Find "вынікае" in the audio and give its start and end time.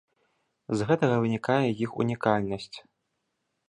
1.25-1.65